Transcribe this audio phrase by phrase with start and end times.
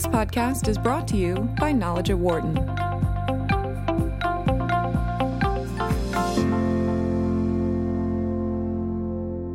[0.00, 2.54] This podcast is brought to you by Knowledge at Wharton.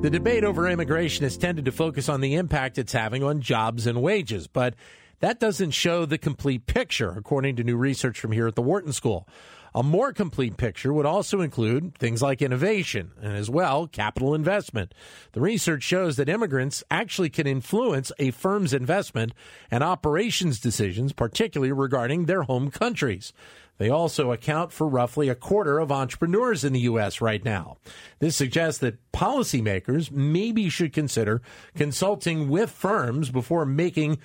[0.04, 3.88] The debate over immigration has tended to focus on the impact it's having on jobs
[3.88, 4.76] and wages, but
[5.20, 8.94] that doesn't show the complete picture, according to new research from here at the Wharton
[8.94, 9.28] School.
[9.76, 14.94] A more complete picture would also include things like innovation and as well capital investment.
[15.34, 19.34] The research shows that immigrants actually can influence a firm's investment
[19.70, 23.34] and operations decisions, particularly regarding their home countries.
[23.78, 27.20] They also account for roughly a quarter of entrepreneurs in the U.S.
[27.20, 27.76] right now.
[28.20, 31.42] This suggests that policymakers maybe should consider
[31.76, 34.20] consulting with firms before making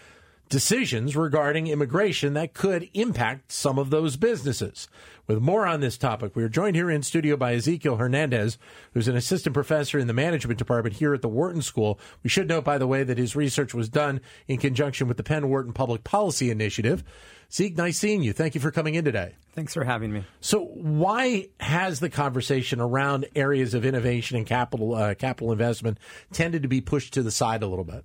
[0.51, 4.89] decisions regarding immigration that could impact some of those businesses.
[5.29, 8.59] With more on this topic, we are joined here in studio by Exequiel Hernandez,
[8.93, 12.01] who's an assistant professor in the management department here at the Wharton School.
[12.25, 15.23] We should note, by the way, that his research was done in conjunction with the
[15.23, 17.05] Penn Wharton Public Policy Initiative.
[17.53, 18.33] Zeke, nice seeing you.
[18.33, 19.37] Thank you for coming in today.
[19.52, 20.24] Thanks for having me.
[20.41, 25.99] So, why has the conversation around areas of innovation and capital uh, capital investment
[26.33, 28.05] tended to be pushed to the side a little bit?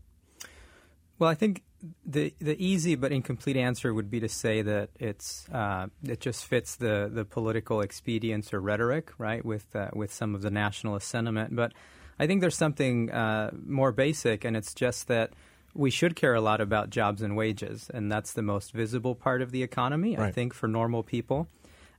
[1.17, 1.63] Well, I think
[2.05, 6.45] the the easy but incomplete answer would be to say that it's uh, it just
[6.45, 11.07] fits the the political expedience or rhetoric, right, with uh, with some of the nationalist
[11.07, 11.55] sentiment.
[11.55, 11.73] But
[12.19, 15.31] I think there's something uh, more basic, and it's just that
[15.73, 19.41] we should care a lot about jobs and wages, and that's the most visible part
[19.41, 20.27] of the economy, right.
[20.27, 21.47] I think, for normal people.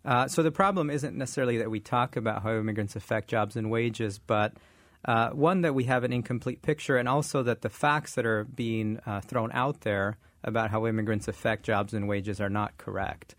[0.04, 3.70] Uh, so the problem isn't necessarily that we talk about how immigrants affect jobs and
[3.70, 4.54] wages, but
[5.06, 8.44] uh, one that we have an incomplete picture, and also that the facts that are
[8.44, 13.34] being uh, thrown out there about how immigrants affect jobs and wages are not correct.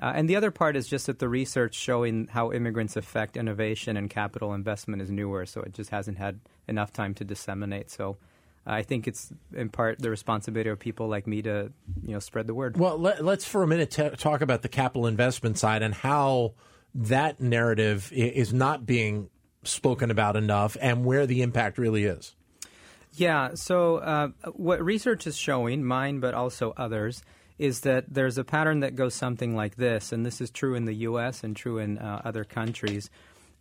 [0.00, 3.96] Uh, and the other part is just that the research showing how immigrants affect innovation
[3.96, 7.90] and capital investment is newer, so it just hasn't had enough time to disseminate.
[7.90, 8.16] So
[8.66, 11.72] I think it's in part the responsibility of people like me to
[12.02, 12.76] you know spread the word.
[12.76, 16.52] Well, let, us for a minute t- talk about the capital investment side and how
[16.94, 19.30] that narrative is not being
[19.64, 22.34] spoken about enough, and where the impact really is.
[23.14, 23.54] Yeah.
[23.54, 27.22] So uh, what research is showing, mine but also others,
[27.58, 30.84] is that there's a pattern that goes something like this, and this is true in
[30.84, 31.42] the U.S.
[31.42, 33.10] and true in uh, other countries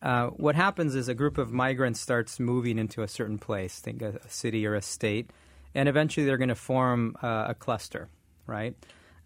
[0.01, 4.01] uh, what happens is a group of migrants starts moving into a certain place, think
[4.01, 5.31] a, a city or a state,
[5.73, 8.07] and eventually they're going to form uh, a cluster,
[8.45, 8.75] right?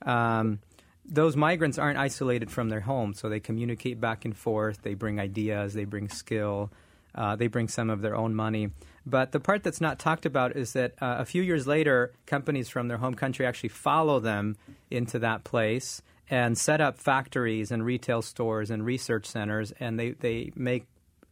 [0.03, 0.59] Um,
[1.05, 4.81] those migrants aren't isolated from their home, so they communicate back and forth.
[4.83, 6.71] They bring ideas, they bring skill,
[7.15, 8.69] uh, they bring some of their own money.
[9.05, 12.69] But the part that's not talked about is that uh, a few years later, companies
[12.69, 14.57] from their home country actually follow them
[14.89, 20.11] into that place and set up factories and retail stores and research centers, and they,
[20.11, 20.85] they make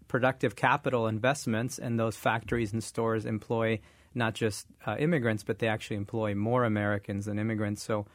[0.08, 3.80] productive capital investments, and those factories and stores employ
[4.16, 7.84] not just uh, immigrants, but they actually employ more Americans than immigrants.
[7.84, 8.08] So,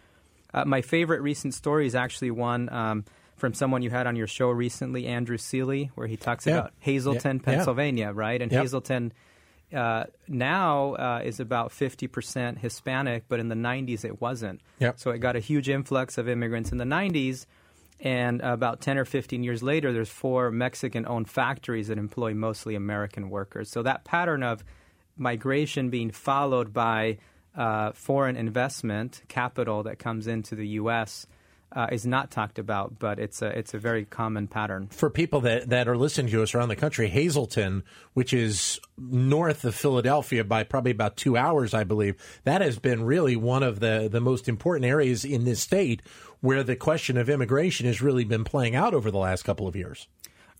[0.54, 3.04] uh, my favorite recent story is actually one um,
[3.37, 6.54] from someone you had on your show recently, Andrew Seeley, where he talks yeah.
[6.54, 7.42] about Hazleton, yeah.
[7.42, 8.41] Pennsylvania, right?
[8.41, 9.12] And Hazleton
[9.75, 14.60] uh, now uh, is about 50% Hispanic, but in the 90s it wasn't.
[14.78, 15.00] Yep.
[15.00, 17.47] So it got a huge influx of immigrants in the 90s.
[18.00, 22.75] And about 10 or 15 years later, there's four Mexican owned factories that employ mostly
[22.75, 23.71] American workers.
[23.71, 24.65] So that pattern of
[25.16, 27.19] migration being followed by
[27.56, 31.26] uh, foreign investment capital that comes into the U.S
[31.75, 34.88] uh, is not talked about, but it's a it's a very common pattern.
[34.88, 37.82] For people that, that are listening to us around the country, Hazleton,
[38.12, 43.04] which is north of Philadelphia by probably about two hours, I believe, that has been
[43.04, 46.03] really one of the, the most important areas in this state
[46.41, 49.75] where the question of immigration has really been playing out over the last couple of
[49.75, 50.06] years.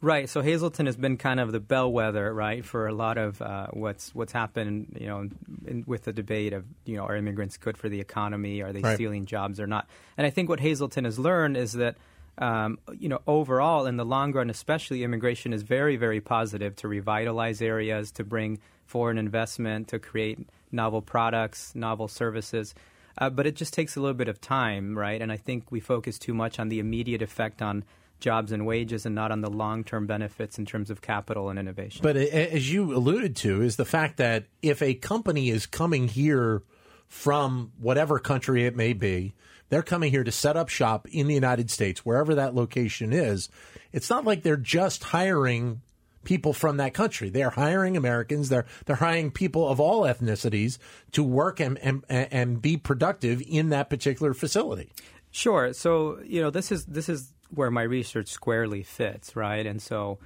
[0.01, 0.29] Right.
[0.29, 4.15] So Hazleton has been kind of the bellwether, right, for a lot of uh, what's
[4.15, 5.29] what's happened, you know,
[5.67, 8.61] in, with the debate of, you know, are immigrants good for the economy?
[8.61, 8.97] Are they right.
[8.97, 9.89] stealing jobs or not?
[10.19, 11.97] And I think what Hazleton has learned is that,
[12.37, 16.89] um, you know, overall in the long run, especially immigration is very, very positive to
[16.89, 20.39] revitalize areas, to bring foreign investment, to create
[20.71, 22.75] novel products, novel services.
[23.17, 25.23] Uh, but it just takes a little bit of time, right?
[25.23, 27.85] And I think we focus too much on the immediate effect on
[28.21, 31.59] jobs and wages and not on the long term benefits in terms of capital and
[31.59, 32.01] innovation.
[32.03, 36.63] But as you alluded to, is the fact that if a company is coming here
[37.07, 39.35] from whatever country it may be,
[39.69, 43.49] they're coming here to set up shop in the United States, wherever that location is.
[43.93, 45.81] It's not like they're just hiring
[46.25, 47.29] people from that country.
[47.29, 48.49] They're hiring Americans.
[48.49, 50.79] They're they're hiring people of all ethnicities
[51.13, 54.91] to work and and, and be productive in that particular facility.
[55.31, 55.73] Sure.
[55.73, 59.67] So you know this is this is where my research squarely fits, right?
[59.67, 60.19] And so,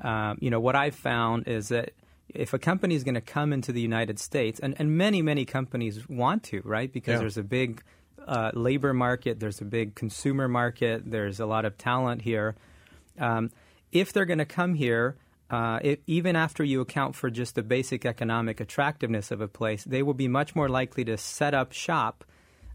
[0.00, 1.92] um, you know, what I've found is that
[2.28, 5.44] if a company is going to come into the United States, and, and many, many
[5.44, 6.92] companies want to, right?
[6.92, 7.18] Because yeah.
[7.18, 7.82] there's a big
[8.26, 9.40] uh, labor market.
[9.40, 11.10] There's a big consumer market.
[11.10, 12.56] There's a lot of talent here.
[13.18, 13.50] Um,
[13.92, 15.16] if they're going to come here,
[15.48, 19.84] uh, it, even after you account for just the basic economic attractiveness of a place,
[19.84, 22.24] they will be much more likely to set up shop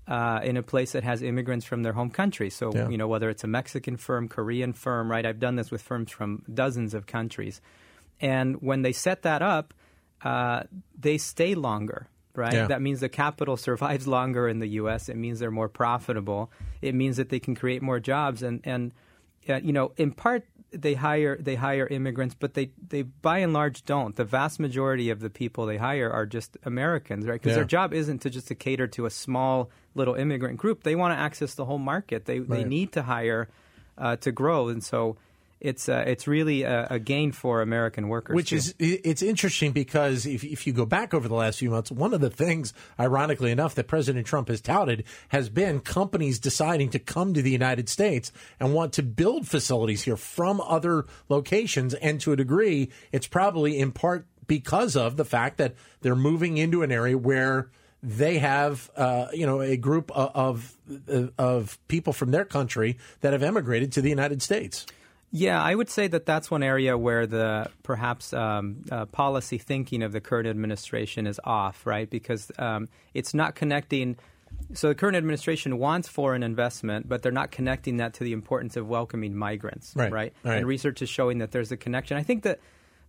[0.07, 2.49] uh, in a place that has immigrants from their home country.
[2.49, 2.89] So, Yeah.
[2.89, 5.25] you know, whether it's a Mexican firm, Korean firm, right?
[5.25, 7.61] I've done this with firms from dozens of countries.
[8.19, 9.73] And when they set that up,
[10.23, 10.63] uh,
[10.99, 12.53] they stay longer, right?
[12.53, 12.67] Yeah.
[12.67, 15.09] That means the capital survives longer in the U.S.
[15.09, 16.51] It means they're more profitable.
[16.81, 18.43] It means that they can create more jobs.
[18.43, 18.93] And, and
[19.49, 23.51] uh, you know, in part, they hire they hire immigrants, but they, they by and
[23.53, 24.15] large don't.
[24.15, 27.33] The vast majority of the people they hire are just Americans, right?
[27.41, 27.55] Because Yeah.
[27.57, 30.83] their job isn't to just to cater to a small little immigrant group.
[30.83, 32.25] They want to access the whole market.
[32.25, 33.49] They they need to hire
[33.97, 35.17] uh, to grow, and so
[35.61, 38.35] it's uh, it's really a, a gain for American workers.
[38.35, 38.55] Which too.
[38.57, 42.13] is it's interesting because if if you go back over the last few months, one
[42.13, 46.99] of the things, ironically enough, that President Trump has touted has been companies deciding to
[46.99, 52.19] come to the United States and want to build facilities here from other locations, and
[52.21, 56.81] to a degree, it's probably in part because of the fact that they're moving into
[56.81, 57.69] an area where
[58.03, 63.33] they have, uh, you know, a group of, of of people from their country that
[63.33, 64.87] have emigrated to the United States.
[65.31, 70.03] Yeah, I would say that that's one area where the perhaps um, uh, policy thinking
[70.03, 72.09] of the current administration is off, right?
[72.09, 74.17] Because um, it's not connecting.
[74.73, 78.75] So the current administration wants foreign investment, but they're not connecting that to the importance
[78.75, 80.33] of welcoming migrants, Right, right?
[80.43, 80.57] right.
[80.57, 82.17] And research is showing that there's a connection.
[82.17, 82.59] I think that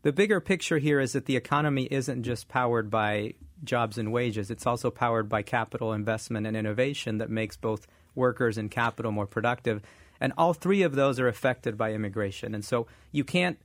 [0.02, 3.34] the bigger picture here is that the economy isn't just powered by
[3.64, 8.58] jobs and wages; it's also powered by capital investment and innovation that makes both workers
[8.58, 9.82] and capital more productive.
[10.22, 12.54] And all three of those are affected by immigration.
[12.54, 13.58] And so you can't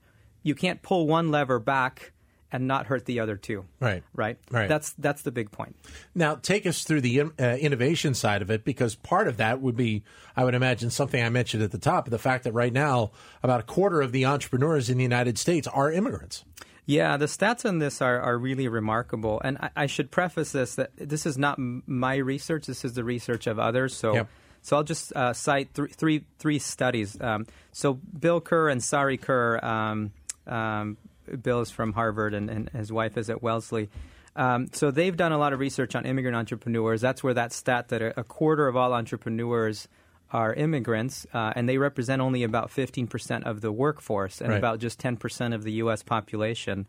[0.43, 2.11] you can't pull one lever back
[2.51, 3.65] and not hurt the other two.
[3.79, 4.03] Right.
[4.15, 4.37] Right.
[4.49, 4.67] Right.
[4.67, 5.75] That's that's the big point.
[6.15, 9.75] Now, take us through the uh, innovation side of it, because part of that would
[9.75, 10.03] be,
[10.35, 13.11] I would imagine, something I mentioned at the top the fact that right now,
[13.43, 16.45] about a quarter of the entrepreneurs in the United States are immigrants.
[16.85, 19.41] Yeah, the stats on this are, are really remarkable.
[19.43, 22.65] And I, I should preface this that this is not m- my research.
[22.65, 23.93] This is the research of others.
[23.93, 24.27] So, Yep.
[24.61, 27.19] So I'll just uh, cite three, three, three studies.
[27.21, 30.11] Um, so Bill Kerr and Sari Kerr, um,
[30.45, 30.97] um,
[31.41, 33.89] Bill is from Harvard and, and his wife is at Wellesley.
[34.35, 37.01] Um, so they've done a lot of research on immigrant entrepreneurs.
[37.01, 39.87] That's where that stat that a, a quarter of all entrepreneurs
[40.31, 44.57] are immigrants, uh, and they represent only about 15% of the workforce and Right.
[44.57, 46.03] about just 10% of the U.S.
[46.03, 46.85] population.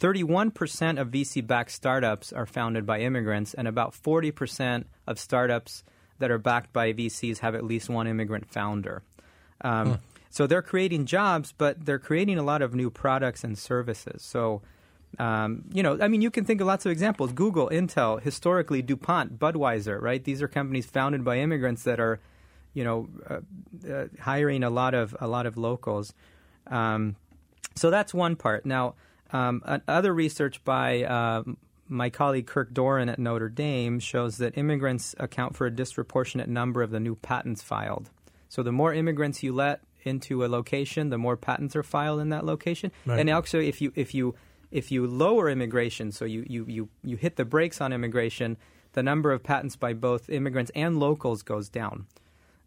[0.00, 5.82] 31% of VC backed startups are founded by immigrants, and about 40% of startups
[6.18, 9.02] that are backed by VCs have at least one immigrant founder.
[9.62, 9.98] Um,
[10.30, 14.22] So they're creating jobs, but they're creating a lot of new products and services.
[14.22, 14.62] So,
[15.18, 18.82] um, you know, I mean, you can think of lots of examples Google, Intel, historically,
[18.82, 20.22] DuPont, Budweiser, right?
[20.22, 22.20] These are companies founded by immigrants that are,
[22.74, 23.40] you know, uh,
[23.90, 26.12] uh, hiring a lot of, a lot of locals.
[26.66, 27.16] Um,
[27.74, 28.66] so that's one part.
[28.66, 28.94] Now,
[29.32, 31.42] um, other research by uh,
[31.88, 36.82] my colleague Kirk Doran at Notre Dame shows that immigrants account for a disproportionate number
[36.82, 38.10] of the new patents filed.
[38.48, 42.30] So the more immigrants you let into a location, the more patents are filed in
[42.30, 42.92] that location.
[43.04, 43.20] Right.
[43.20, 44.34] And also, if you if you
[44.70, 48.56] if you lower immigration, so you, you, you, you hit the brakes on immigration,
[48.92, 52.06] the number of patents by both immigrants and locals goes down.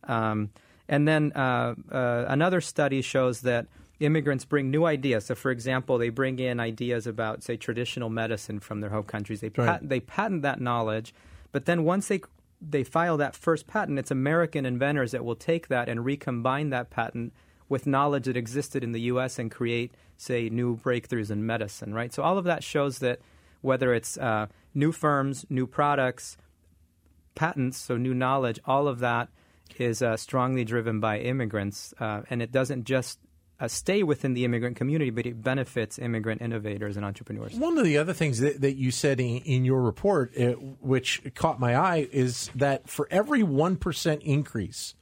[0.05, 0.49] Um,
[0.87, 3.67] and then uh, uh, another study shows that
[4.01, 5.25] immigrants bring new ideas.
[5.25, 9.41] So, for example, they bring in ideas about, say, traditional medicine from their home countries.
[9.41, 9.79] They, Right.
[9.79, 11.13] pat- they patent that knowledge,
[11.51, 12.21] but then once they
[12.63, 16.91] they file that first patent, it's American inventors that will take that and recombine that
[16.91, 17.33] patent
[17.67, 19.39] with knowledge that existed in the U.S.
[19.39, 21.91] and create, say, new breakthroughs in medicine.
[21.91, 22.13] Right.
[22.13, 23.19] So all of that shows that
[23.61, 26.37] whether it's uh, new firms, new products,
[27.33, 29.29] patents, so new knowledge, all of that
[29.77, 33.19] is uh, strongly driven by immigrants, uh, and it doesn't just
[33.61, 37.53] uh, stay within the immigrant community, but it benefits immigrant innovators and entrepreneurs.
[37.53, 41.21] One of the other things that, that you said in, in your report, uh, which
[41.35, 44.95] caught my eye, is that for every 1% increase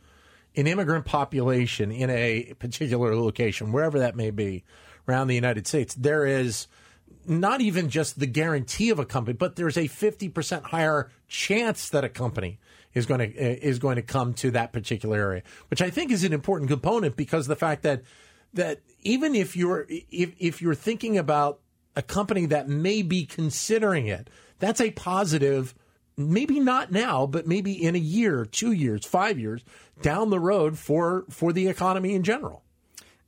[0.54, 4.66] in immigrant population in a particular location, wherever that may be
[5.08, 6.68] around the United States, there is
[7.26, 12.04] not even just the guarantee of a company, but there's a 50% higher chance that
[12.04, 12.60] a company
[12.94, 16.24] is going to is going to come to that particular area, which I think is
[16.24, 18.02] an important component because the fact that
[18.54, 21.60] that even if you're if if you're thinking about
[21.96, 24.30] a company that may be considering it,
[24.60, 25.74] that's a positive.
[26.18, 29.64] Maybe not now, but maybe in a year, two years, five years
[30.02, 32.64] down the road for for the economy in general.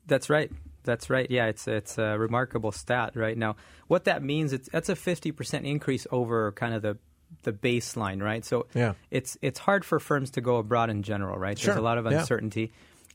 [0.07, 0.51] That's right.
[0.83, 1.29] That's right.
[1.31, 3.55] Yeah, it's it's a remarkable stat right now.
[3.87, 6.97] What that means it's that's a fifty percent increase over kind of the
[7.43, 8.43] the baseline, right?
[8.43, 8.93] So Yeah.
[9.09, 11.57] it's it's hard for firms to go abroad in general, right?
[11.57, 11.67] Sure.
[11.67, 12.25] There's a lot of Yeah.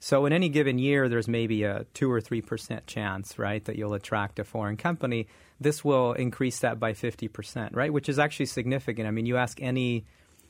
[0.06, 3.74] So in any given year, there's maybe a two or three percent chance, right, that
[3.74, 5.26] you'll attract a foreign company.
[5.58, 9.08] This will increase that by fifty percent, right, which is actually significant.
[9.08, 10.04] I mean, you ask any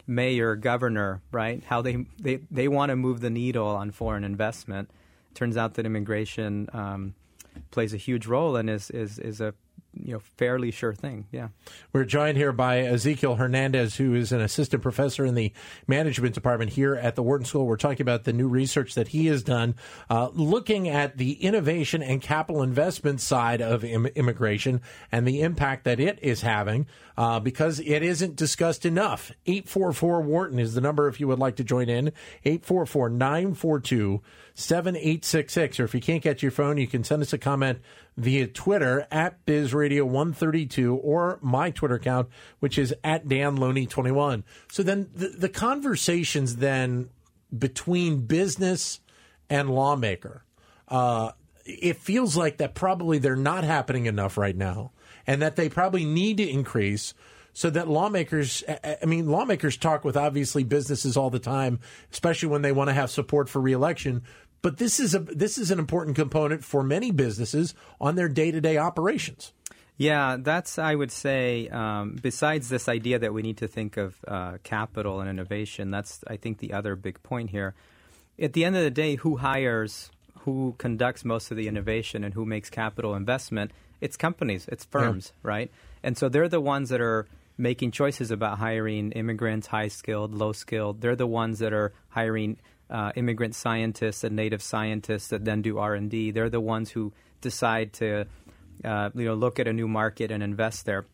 [0.07, 4.91] mayor, governor, right, how they they, they want to move the needle on foreign investment.
[5.33, 7.15] Turns out that immigration um,
[7.71, 9.55] plays a huge role and is is is a
[10.03, 11.27] you know fairly sure thing.
[11.31, 11.49] Yeah.
[11.93, 15.53] We're joined here by Exequiel Hernandez, who is an assistant professor in the
[15.87, 17.67] management department here at the Wharton School.
[17.67, 19.75] We're talking about the new research that he has done,
[20.11, 25.85] uh, looking at the innovation and capital investment side of Im- immigration and the impact
[25.85, 26.87] that it is having,
[27.17, 29.33] uh, because it isn't discussed enough.
[29.47, 32.13] 844 Wharton is the number if you would like to join in.
[32.45, 34.23] 844 942
[34.55, 35.81] 7866.
[35.81, 37.81] Or if you can't get your phone, you can send us a comment
[38.17, 42.29] via Twitter at BizRadio132 or my Twitter account,
[42.61, 44.43] which is at DanLoney21.
[44.73, 47.11] So then the, the conversations then
[47.57, 49.01] between business
[49.51, 50.45] and lawmaker,
[50.89, 51.33] uh,
[51.67, 54.93] it feels like that probably they're not happening enough right now
[55.27, 57.13] and that they probably need to increase
[57.53, 61.81] so that lawmakers I I mean lawmakers talk with obviously businesses all the time
[62.13, 64.23] especially when they want to have support for reelection
[64.67, 68.77] but this is a this is an important component for many businesses on their day-to-day
[68.77, 69.53] operations
[69.97, 74.15] Yeah, that's, I would say, um, besides this idea that we need to think of
[74.29, 77.75] uh, capital and innovation, that's, I think, the other big point here.
[78.39, 82.35] At the end of the day, who hires, who conducts most of the innovation, and
[82.35, 83.71] who makes capital investment?
[84.03, 85.71] It's companies, it's firms, right?
[86.03, 90.53] And so they're the ones that are making choices about hiring immigrants, high skilled, low
[90.53, 91.01] skilled.
[91.01, 92.59] They're the ones that are hiring
[92.91, 96.31] uh, immigrant scientists and native scientists that then do R and D.
[96.31, 98.27] They're the ones who decide to
[98.85, 101.05] uh, you know look at a new market and invest there.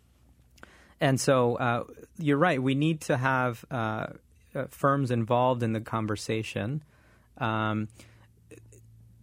[1.00, 1.84] And so uh,
[2.18, 2.62] you're right.
[2.62, 4.06] We need to have uh,
[4.54, 6.82] uh, firms involved in the conversation.
[7.38, 7.88] Um,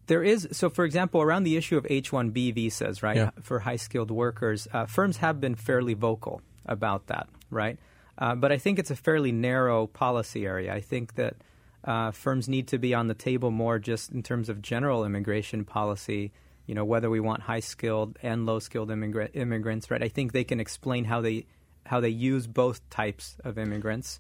[0.08, 3.30] there is so, for example, around the issue of H-1B visas, right, Yeah.
[3.42, 7.78] for high-skilled workers, uh, firms have been fairly vocal about that, right?
[8.18, 10.74] But I think it's a fairly narrow policy area.
[10.74, 11.36] I think that
[11.84, 15.66] uh, firms need to be on the table more just in terms of general immigration
[15.66, 16.32] policy.
[16.66, 20.04] You know, whether we want high-skilled and low-skilled immigra- immigrants, right?
[20.04, 21.46] I think they can explain how they
[21.86, 24.20] how they use both types of immigrants.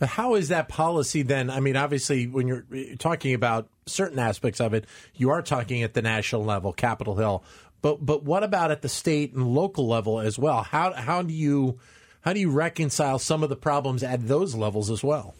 [0.00, 1.50] How is that policy then?
[1.50, 2.64] I mean, obviously, when you're
[2.98, 7.44] talking about certain aspects of it, you are talking at the national level, Capitol Hill.
[7.82, 10.62] But but what about at the state and local level as well?
[10.62, 11.78] How how do you
[12.22, 15.34] how do you reconcile some of the problems at those levels as well?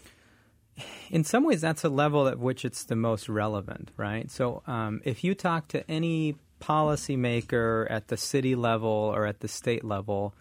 [1.09, 4.29] In some ways, that's a level at which it's the most relevant, right?
[4.31, 9.47] So, um, if you talk to any policymaker at the city level or at the
[9.47, 10.33] state level,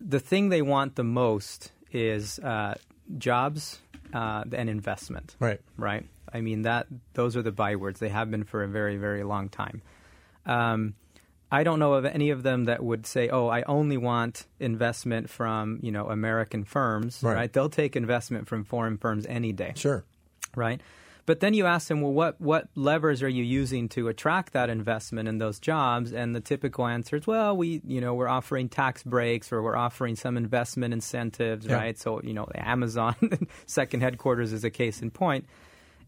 [0.00, 2.74] the thing they want the most is uh,
[3.18, 3.80] jobs
[4.14, 5.60] uh, and investment, Right.
[5.76, 6.06] right?
[6.32, 7.98] I mean that those are the bywords.
[8.00, 9.82] They have been for a very, very long time.
[10.46, 10.94] Um,
[11.52, 15.28] I don't know of any of them that would say, "Oh, I only want investment
[15.30, 17.34] from you know American firms." Right.
[17.34, 17.52] right?
[17.52, 20.04] They'll take investment from foreign firms any day Sure.
[20.54, 20.80] right?
[21.26, 24.68] But then you ask them, well, what, what levers are you using to attract that
[24.68, 26.12] investment and those jobs?
[26.12, 29.76] And the typical answer is, well, we, you know, we're offering tax breaks or we're
[29.76, 31.74] offering some investment incentives, Yeah.
[31.76, 31.96] right?
[31.96, 33.14] So, you know, Amazon
[33.66, 35.44] second headquarters is a case in point.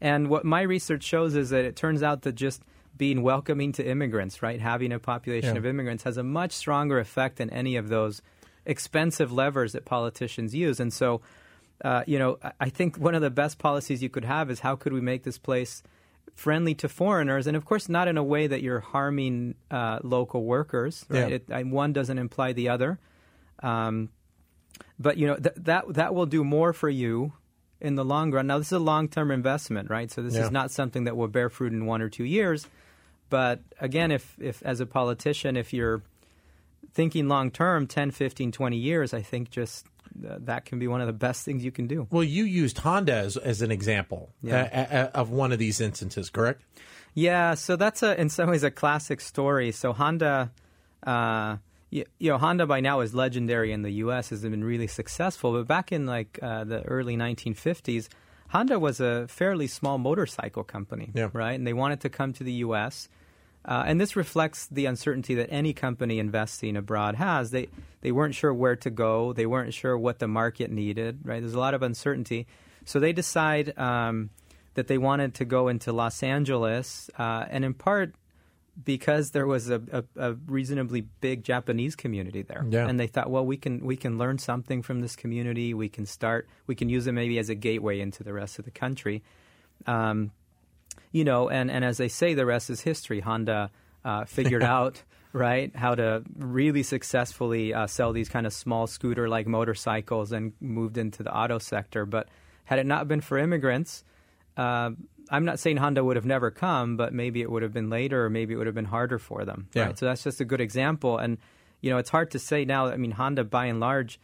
[0.01, 2.63] And what my research shows is that it turns out that just
[3.03, 5.59] being welcoming to immigrants, right, having a population Yeah.
[5.59, 8.23] of immigrants has a much stronger effect than any of those
[8.65, 10.79] expensive levers that politicians use.
[10.79, 11.21] And so,
[11.85, 14.77] uh, you know, I- think one of the best policies you could have is how
[14.77, 15.83] could we make this place
[16.37, 20.45] friendly to foreigners, and of course, not in a way that you're harming uh, local
[20.45, 21.05] workers.
[21.09, 21.43] Right?
[21.49, 21.59] Yeah.
[21.59, 23.01] It, one doesn't imply the other.
[23.65, 24.11] Um,
[24.99, 27.33] but you know th- that that will do more for you
[27.81, 28.47] in the long run.
[28.47, 30.09] Now, this is a long-term investment, right?
[30.09, 30.45] So this Yeah.
[30.47, 32.69] is not something that will bear fruit in one or two years.
[33.33, 36.01] But again, if if as a politician, if you're
[36.95, 39.87] thinking long term 10 15 20 years i think just
[40.29, 42.77] uh, that can be one of the best things you can do Well, you used
[42.79, 44.69] Honda as, as an example Yeah.
[44.81, 46.61] uh, uh, of one of these instances, correct?
[47.15, 50.51] yeah so that's a in some ways a classic story so honda
[51.07, 51.57] uh,
[51.89, 55.49] you, you know honda by now is legendary in the us has been really successful
[55.53, 58.09] but back in like uh, the early 1950s
[58.49, 61.31] honda was a fairly small motorcycle company Yeah.
[61.33, 63.09] right and they wanted to come to the us
[63.65, 67.51] Uh, and this reflects the uncertainty that any company investing abroad has.
[67.51, 67.69] They
[68.01, 69.33] they weren't sure where to go.
[69.33, 71.21] They weren't sure what the market needed.
[71.25, 71.41] Right?
[71.41, 72.47] There's a lot of uncertainty.
[72.85, 74.31] So they decide um,
[74.75, 78.15] that they wanted to go into Los Angeles, uh, and in part
[78.85, 82.89] because there was a, a, a, reasonably big Japanese community there, yeah.
[82.89, 85.75] and they thought, well, we can we can learn something from this community.
[85.75, 86.49] We can start.
[86.67, 89.23] We can use it maybe as a gateway into the rest of the country.
[89.87, 90.33] Um,
[91.11, 93.21] you know, and, and as they say, the rest is history.
[93.21, 93.71] Honda
[94.05, 99.29] uh, figured out right how to really successfully uh, sell these kind of small scooter
[99.29, 102.05] like motorcycles and moved into the auto sector.
[102.05, 102.29] But
[102.65, 104.05] had it not been for immigrants,
[104.57, 104.91] uh,
[105.31, 108.27] I'm not saying Honda would have never come, but maybe it would have been later,
[108.27, 109.69] or maybe it would have been harder for them.
[109.73, 109.87] Yeah.
[109.87, 109.99] Right?
[109.99, 111.17] So that's just a good example.
[111.19, 111.39] And
[111.81, 112.87] you know, it's hard to say now.
[112.87, 114.21] I mean, Honda, by and large,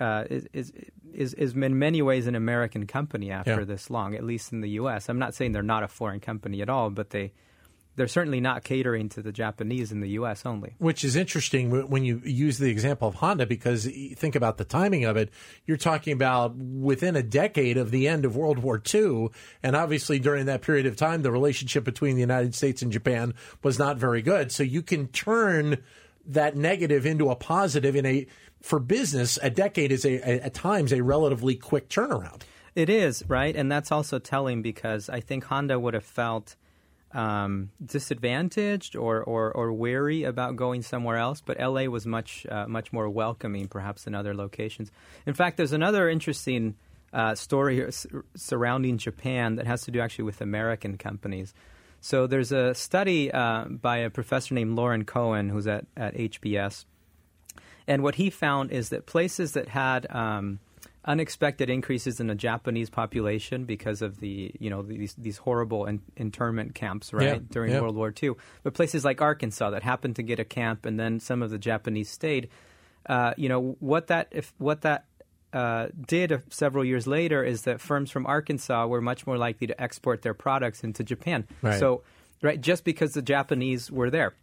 [0.00, 0.72] uh, is, is
[1.14, 3.64] is is in many ways an American company after Yeah.
[3.64, 5.08] this long, at least in the U.S.
[5.08, 7.32] I'm not saying they're not a foreign company at all, but they
[7.96, 10.44] they're certainly not catering to the Japanese in the U.S.
[10.44, 10.74] only.
[10.78, 15.04] Which is interesting when you use the example of Honda because think about the timing
[15.04, 15.30] of it.
[15.64, 19.28] You're talking about within a decade of the end of World War II.
[19.62, 23.32] And obviously, during that period of time, the relationship between the United States and Japan
[23.62, 24.50] was not very good.
[24.50, 25.78] So you can turn
[26.26, 28.26] that negative into a positive in a,
[28.64, 32.40] for business, a decade is a, a at times a relatively quick turnaround.
[32.74, 36.56] It is right, and that's also telling because I think Honda would have felt
[37.12, 41.42] um, disadvantaged or, or or wary about going somewhere else.
[41.42, 44.90] But LA was much uh, much more welcoming, perhaps, than other locations.
[45.26, 46.76] In fact, there's another interesting
[47.12, 47.86] uh, story
[48.34, 51.52] surrounding Japan that has to do actually with American companies.
[52.00, 56.86] So there's a study uh, by a professor named Lauren Cohen, who's at, at HBS,
[57.86, 60.58] and what he found is that places that had um,
[61.04, 66.00] unexpected increases in the Japanese population because of the you know these these horrible in,
[66.16, 67.80] internment camps right Yeah, during yeah.
[67.80, 71.20] World War II, but places like Arkansas that happened to get a camp and then
[71.20, 72.48] some of the Japanese stayed.
[73.06, 75.04] Uh, you know what that if what that
[75.52, 79.66] uh, did uh, several years later is that firms from Arkansas were much more likely
[79.66, 81.46] to export their products into Japan.
[81.60, 81.78] Right.
[81.78, 82.02] So
[82.40, 84.34] right just because the Japanese were there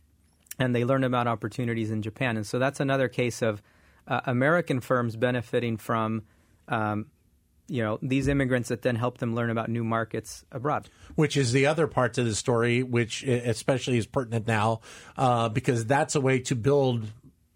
[0.62, 2.38] and they learn about opportunities in Japan.
[2.38, 3.62] And so that's another case of
[4.08, 6.24] uh, American firms benefiting from,
[6.68, 7.08] um,
[7.68, 10.88] you know, these immigrants that then help them learn about new markets abroad.
[11.16, 14.82] which is the other part to the story, which especially is pertinent now,
[15.18, 17.08] uh, because that's a way to build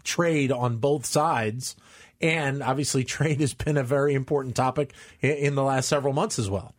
[0.04, 1.76] trade on both sides.
[2.22, 6.50] And obviously, trade has been a very important topic in the last several months as
[6.50, 6.74] well.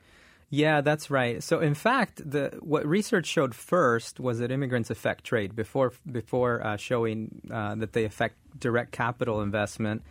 [0.48, 1.42] Yeah, that's right.
[1.42, 6.64] So, in fact, the what research showed first was that immigrants affect trade before before
[6.64, 10.02] uh, showing uh, that they affect direct capital investment.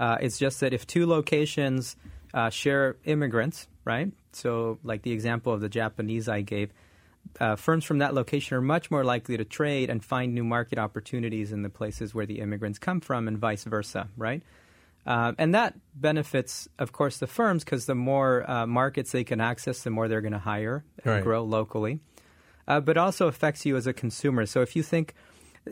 [0.00, 1.96] Uh, it's just that if two locations
[2.32, 4.10] uh, share immigrants, right?
[4.32, 6.72] So, like the example of the Japanese I gave,
[7.38, 10.78] uh, firms from that location are much more likely to trade and find new market
[10.78, 14.42] opportunities in the places where the immigrants come from, and vice versa, right?
[15.06, 19.40] Uh, and that benefits, of course, the firms because the more uh, markets they can
[19.40, 21.22] access, the more they're going to hire and Right.
[21.22, 22.00] grow locally.
[22.66, 24.46] Uh, but also affects you as a consumer.
[24.46, 25.12] So if you think,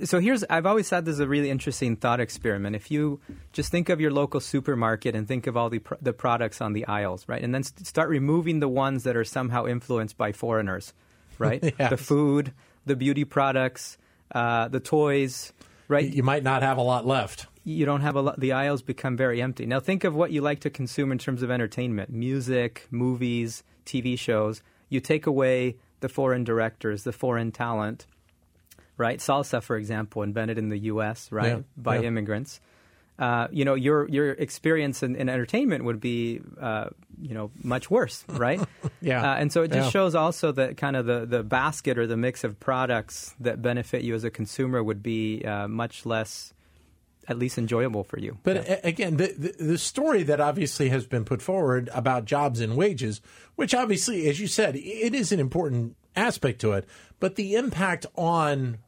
[0.05, 2.77] so here's, I've always thought this is a really interesting thought experiment.
[2.77, 3.21] If you
[3.55, 6.75] just think of your local supermarket and think of all the pr- the products on
[6.75, 10.33] the aisles, right, and then st- start removing the ones that are somehow influenced by
[10.33, 10.92] foreigners,
[11.38, 11.62] right?
[11.79, 11.90] Yes.
[11.90, 12.53] The food,
[12.85, 13.97] the beauty products,
[14.35, 15.53] uh, the toys,
[15.88, 16.05] right?
[16.11, 17.47] You might not have a lot left.
[17.64, 19.66] You don't have a lot, the aisles become very empty.
[19.66, 24.18] Now think of what you like to consume in terms of entertainment, music, movies, TV
[24.18, 24.62] shows.
[24.88, 28.07] You take away the foreign directors, the foreign talent,
[28.96, 29.18] right?
[29.18, 32.09] Salsa, for example, invented in the U.S., right, Yeah, by yeah.
[32.09, 32.61] immigrants.
[33.18, 36.87] Uh, you know, your your experience in, in entertainment would be, uh,
[37.20, 38.61] you know, much worse, right?
[39.01, 39.33] Yeah.
[39.33, 39.90] Uh, and so it just Yeah.
[39.90, 44.03] shows also that kind of the, the basket or the mix of products that benefit
[44.03, 46.53] you as a consumer would be uh, much less,
[47.29, 48.39] at least enjoyable for you.
[48.43, 48.79] But Yeah.
[48.83, 52.77] a- again, the, the the story that obviously has been put forward about jobs and
[52.77, 53.21] wages,
[53.57, 56.87] which obviously, as you said, it is an important aspect to it,
[57.21, 58.79] but the impact on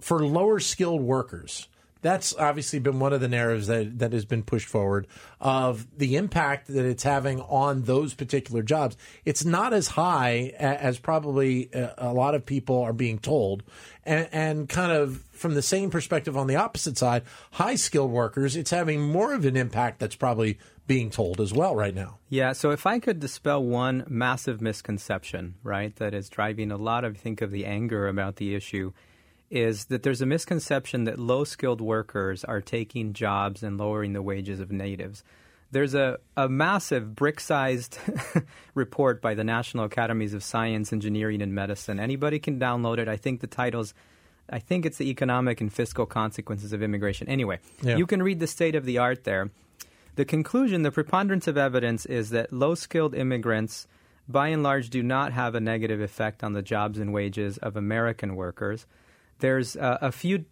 [0.00, 1.68] for lower skilled workers.
[2.04, 5.06] That's obviously been one of the narratives that, that has been pushed forward
[5.40, 8.98] of the impact that it's having on those particular jobs.
[9.24, 13.62] It's not as high as probably a, a lot of people are being told.
[14.04, 18.54] And, and kind of from the same perspective on the opposite side, high skilled workers,
[18.54, 22.18] it's having more of an impact that's probably being told as well right now.
[22.28, 27.04] Yeah, so if I could dispel one massive misconception, right, that is driving a lot
[27.04, 28.92] of, I think, of the anger about the issue,
[29.54, 34.22] is that there's a misconception that low skilled workers are taking jobs and lowering the
[34.22, 35.22] wages of natives.
[35.70, 37.98] There's a, a massive brick sized
[38.74, 41.98] report by the National Academies of Science, Engineering, and Medicine.
[42.00, 43.08] Anybody can download it.
[43.08, 43.94] I think the title's
[44.50, 47.28] I think it's the economic and fiscal consequences of immigration.
[47.28, 47.96] Anyway, Yeah.
[47.96, 49.50] you can read the state of the art there.
[50.16, 53.86] The conclusion, the preponderance of evidence is that low skilled immigrants
[54.28, 57.76] by and large, do not have a negative effect on the jobs and wages of
[57.76, 58.86] American workers.
[59.44, 60.46] There's uh, a few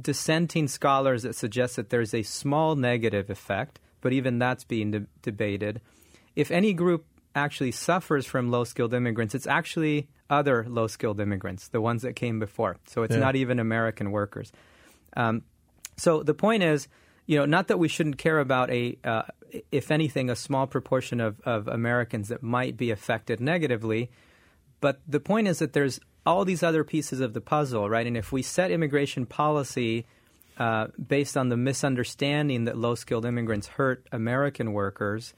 [0.00, 5.06] dissenting scholars that suggest that there's a small negative effect, but even that's being de-
[5.20, 5.82] debated.
[6.34, 11.68] If any group actually suffers from low skilled immigrants, it's actually other low skilled immigrants,
[11.68, 12.78] the ones that came before.
[12.86, 13.20] So it's Yeah.
[13.20, 14.50] not even American workers.
[15.14, 15.42] Um,
[15.98, 16.88] so the point is,
[17.26, 19.24] you know, not that we shouldn't care about a, uh,
[19.70, 24.10] if anything, a small proportion of, of Americans that might be affected negatively,
[24.80, 28.06] but the point is that there's all these other pieces of the puzzle, right?
[28.06, 30.04] And if we set immigration policy
[30.58, 35.32] uh, based on the misunderstanding that low skilled immigrants hurt American workers,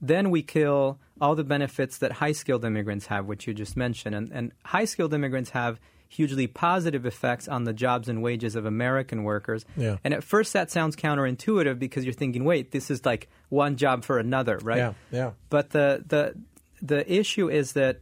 [0.00, 4.14] then we kill all the benefits that high skilled immigrants have, which you just mentioned.
[4.14, 8.64] And, and high skilled immigrants have hugely positive effects on the jobs and wages of
[8.64, 9.66] American workers.
[9.76, 9.98] Yeah.
[10.04, 14.04] And at first, that sounds counterintuitive because you're thinking, wait, this is like one job
[14.04, 14.78] for another, right?
[14.78, 15.30] Yeah, yeah.
[15.50, 16.34] But the, the,
[16.80, 18.00] the issue is that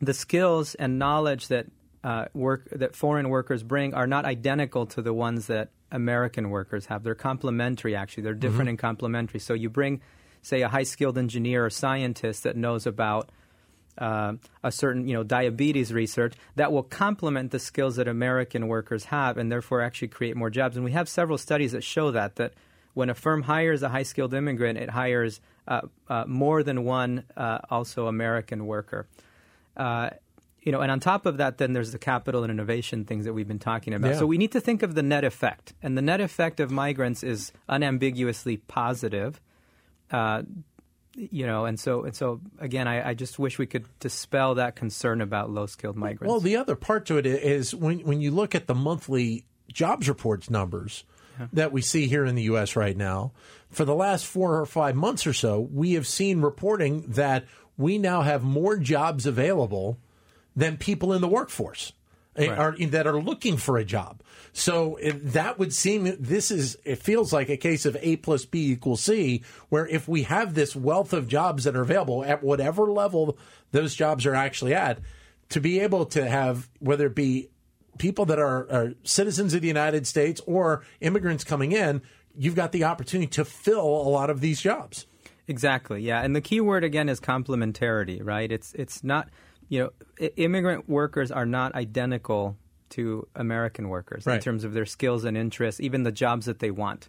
[0.00, 1.66] the skills and knowledge that
[2.04, 6.86] uh, work that foreign workers bring are not identical to the ones that American workers
[6.86, 7.02] have.
[7.02, 8.24] They're complementary, actually.
[8.24, 9.40] They're different and complementary.
[9.40, 10.00] So you bring,
[10.42, 13.30] say, a high skilled engineer or scientist that knows about
[13.98, 19.04] uh, a certain, you know, diabetes research that will complement the skills that American workers
[19.06, 20.76] have, and therefore actually create more jobs.
[20.76, 22.52] And we have several studies that show that that
[22.94, 27.24] when a firm hires a high skilled immigrant, it hires uh, uh, more than one
[27.36, 29.06] uh, also American worker.
[29.76, 30.10] Uh,
[30.60, 33.32] you know, and on top of that, then there's the capital and innovation things that
[33.32, 34.12] we've been talking about.
[34.12, 34.18] Yeah.
[34.18, 37.22] So we need to think of the net effect, and the net effect of migrants
[37.22, 39.40] is unambiguously positive.
[40.10, 40.42] Uh,
[41.14, 44.74] you know, and so and so again, I, I just wish we could dispel that
[44.74, 46.30] concern about low skilled migrants.
[46.30, 50.08] Well, the other part to it is when when you look at the monthly jobs
[50.08, 51.04] reports numbers
[51.52, 52.76] that we see here in the U.S.
[52.76, 53.32] right now,
[53.68, 57.44] for the last four or five months or so, we have seen reporting that
[57.76, 59.98] we now have more jobs available
[60.54, 61.92] than people in the workforce
[62.36, 62.58] eh, Right.
[62.58, 64.22] are, that are looking for a job.
[64.52, 68.72] So that would seem this is it feels like a case of A plus B
[68.72, 72.90] equals C, where if we have this wealth of jobs that are available at whatever
[72.90, 73.36] level
[73.72, 74.98] those jobs are actually at,
[75.50, 77.50] to be able to have whether it be
[77.98, 82.02] people that are, are citizens of the United States or immigrants coming in,
[82.36, 85.06] you've got the opportunity to fill a lot of these jobs.
[85.48, 86.02] Exactly.
[86.02, 88.50] Yeah, and the key word again is complementarity, right?
[88.50, 89.28] It's it's not
[89.68, 92.56] you know i- immigrant workers are not identical
[92.90, 96.70] to American workers in terms of their skills and interests, even the jobs that they
[96.70, 97.08] want,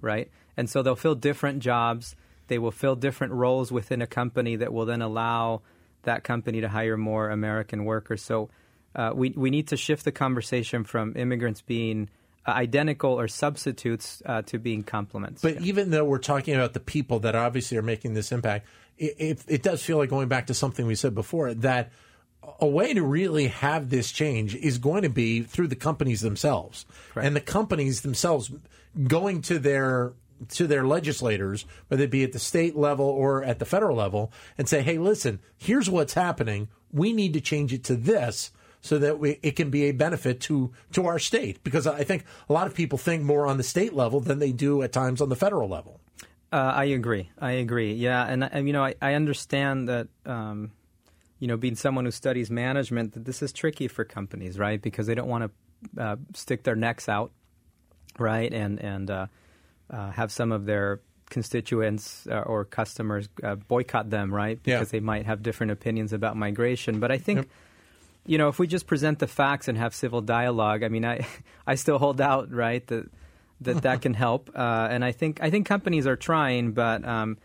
[0.00, 0.30] right?
[0.56, 2.14] And so they'll fill different jobs.
[2.48, 5.62] They will fill different roles within a company that will then allow
[6.02, 8.22] that company to hire more American workers.
[8.22, 8.50] So
[8.94, 12.08] uh, we we need to shift the conversation from immigrants being
[12.46, 15.42] identical or substitutes uh, to being complements.
[15.42, 18.66] But even though we're talking about the people that obviously are making this impact,
[18.98, 21.90] it, it, it does feel like going back to something we said before that
[22.60, 26.84] a way to really have this change is going to be through the companies themselves
[27.12, 27.26] Correct.
[27.26, 28.52] and the companies themselves
[29.08, 30.12] going to their
[30.48, 34.32] to their legislators, whether it be at the state level or at the federal level,
[34.58, 36.68] and say, "Hey, listen, here's what's happening.
[36.92, 38.50] We need to change it to this."
[38.84, 42.24] So that we, it can be a benefit to to our state, because I think
[42.48, 45.22] a lot of people think more on the state level than they do at times
[45.22, 46.00] on the federal level.
[46.52, 47.30] Uh, I agree.
[47.38, 47.94] I agree.
[47.94, 50.08] Yeah, and, and you know, I, I understand that.
[50.26, 50.72] Um,
[51.40, 54.80] you know, being someone who studies management, that this is tricky for companies, right?
[54.80, 57.32] Because they don't want to uh, stick their necks out,
[58.18, 59.26] right, and and uh,
[59.90, 64.58] uh, have some of their constituents uh, or customers uh, boycott them, right?
[64.64, 64.76] Yeah.
[64.76, 67.00] Because they might have different opinions about migration.
[67.00, 67.48] But I think
[68.26, 71.26] you know, if we just present the facts and have civil dialogue, I mean, I,
[71.66, 73.10] I still hold out, right, that
[73.60, 74.50] that, that can help.
[74.64, 77.38] Uh, and I think I think companies are trying, but um,